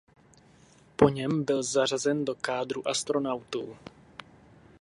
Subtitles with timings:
[0.97, 3.77] Po něm byl zařazen do kádru astronautů.